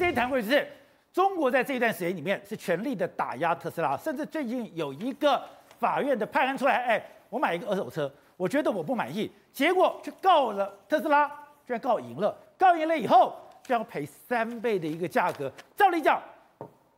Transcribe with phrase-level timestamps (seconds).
[0.00, 0.66] 这一谈过就是
[1.12, 5.42] 中国在这一段时间里面是全力的打压特斯拉，甚至最近有一个
[5.78, 11.28] 法院的判案出来，哎，我买一个二手车，我觉得我不满意，结果去告了特斯拉，
[11.66, 15.52] 居然告赢了，告赢了以后就要赔三倍的一个价格。
[15.76, 16.18] 照理讲，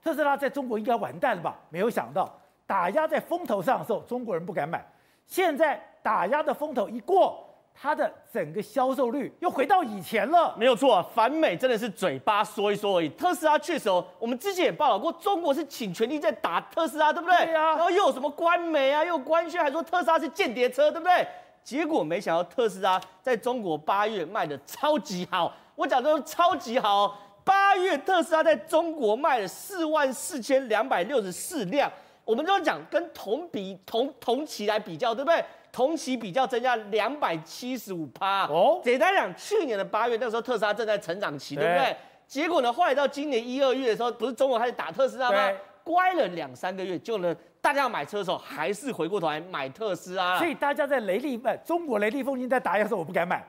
[0.00, 1.58] 特斯拉在中国应该完蛋了吧？
[1.70, 2.32] 没有想到
[2.68, 4.80] 打压在风头上的时候，中国人不敢买，
[5.26, 7.48] 现在打压的风头一过。
[7.74, 13.08] 它的整个销售率又回到以前了，没有错啊，反美真的是嘴巴说一说而已。
[13.10, 17.46] 特斯拉确实哦，我们之前也报道过，中国是倾全力在打特斯拉，对不对？
[17.46, 17.76] 对呀、啊。
[17.76, 21.26] 然后又有什么官媒啊，又有官宣，还说特斯拉是间谍车，对不对？
[21.64, 27.14] 结果没想到特斯拉在中国八月卖的超级好，我讲的都超级好哦。
[27.44, 31.90] 八月特斯拉在中国卖了四万四千两百六十四辆，
[32.24, 35.44] 我们都讲跟同比同同期来比较，对不对？
[35.72, 38.78] 同期比较增加两百七十五趴哦。
[38.84, 41.96] 简单讲，去年的八月那时候特斯拉正在成长期，对不对？
[42.26, 45.50] 结果呢，后来到今年一二月的时候，不是中国开始打特斯拉吗？
[45.82, 50.38] 乖了两三个月，就能，大家要买车的时候，还是回过头来买特斯拉。
[50.38, 53.42] 所以大家在雷厉不，中国雷厉风行在打压的时候，我不敢买。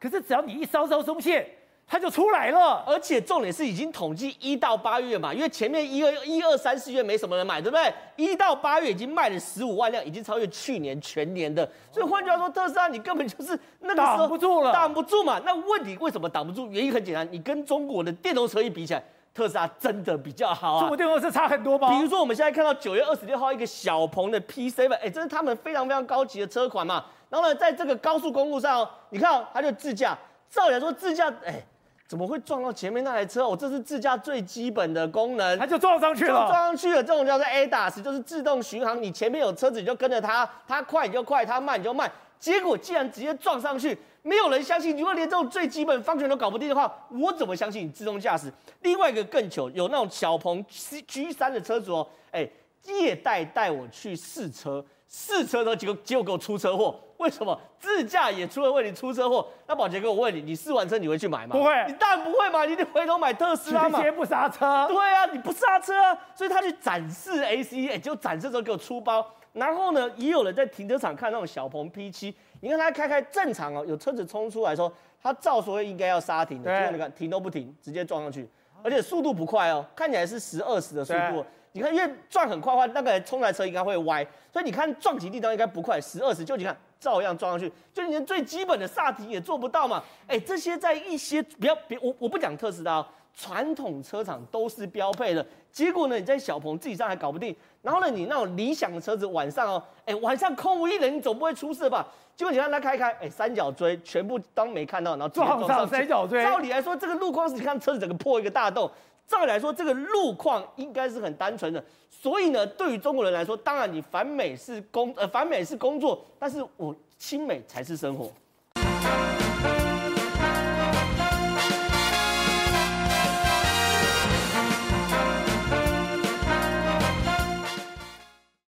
[0.00, 1.48] 可是只要你一稍稍松懈。
[1.90, 7.90] 它就出来了，而且重点是已经统计一到八月嘛，因为前面一二一二三四月没什么人买，对不对？
[8.16, 11.66] 一到八月已经卖了十五万辆，已经超越去年全年的。
[11.90, 15.40] 所以换句话说，特斯拉你根本就是那个时候挡不住了，挡不住嘛。
[15.46, 16.68] 那问题为什么挡不住？
[16.68, 19.02] 原因很简单，你跟中国的电动车一比起来，
[19.32, 20.80] 特斯拉真的比较好啊。
[20.80, 21.88] 中国电动车差很多吧？
[21.88, 27.02] 比如说我们现在看到九月二十六号一个小鹏的 P7，哎，这是他们非常非常高级的车款嘛。
[27.30, 30.14] 然后呢，在这个高速公路上，你看哦，它就自驾，
[30.50, 31.64] 照理来说自驾，哎。
[32.08, 33.46] 怎么会撞到前面那台车？
[33.46, 37.04] 我、哦、这是自驾最基本的功能，它就撞上去了，撞上去了。
[37.04, 39.00] 这种叫做 ADAS，就是自动巡航。
[39.00, 42.10] 你前面有车子，你就跟着它，它快你就快，它慢你就慢。
[42.38, 44.96] 结果竟然直接撞上去，没有人相信。
[44.96, 48.50] 如果连这种最基本方程都搞不定的话，我怎么相信你自动驾驶？
[48.80, 50.64] 另外一个更糗，有那种小鹏
[51.06, 52.48] G 三的车主哦，哎，
[52.84, 54.84] 业代带我去试车。
[55.10, 59.48] 试车的结果结果给我出车祸，为什么自驾也出了问题出车祸？
[59.66, 61.56] 那宝杰哥，我问你，你试完车你会去买吗？
[61.56, 63.98] 不会，你当然不会嘛，你得回头买特斯拉嘛。
[63.98, 64.86] 直接不刹车。
[64.86, 69.26] 对啊，你不刹车啊，所以他去展示 ACE，哎，就展示的时候给我出包。
[69.54, 74.92] 然后呢，也有人在停车场看那种小鹏 P 七你看他开开正常哦，有车子冲出来说，
[75.22, 78.46] 他照说应该要刹停的，结果你看停都不停，直接撞上去，
[78.82, 81.44] 而且速度不快哦，看起来是十二十的速度。
[81.72, 90.02] 你看，因为转很快的话，那个冲来车应该会歪，所以你看撞击力道应该不快，十二十就你看照样撞上去，就连最基本的刹停也做不到嘛。
[90.26, 93.06] 哎，这些在一些不要别我我不讲特斯拉，
[93.38, 95.46] 传统车厂都是标配的。
[95.70, 102.04] 结果呢，你在小鹏自己上还搞不定，然后呢，你那种理想的车子晚上哦，哎，晚上空无一人，你总不会出事吧？
[102.34, 106.42] 结果你让他开开，哎，三角锥全部当没看到，然后撞上三角锥。
[106.42, 108.90] 照理来说，这个路况是你看车子整个破一个大洞。
[109.26, 118.32] 照理来说，这个路况应该是很单纯的，所以呢，对于中国人来说，当然你反美是工呃反美是工作，但是我亲美才是生活。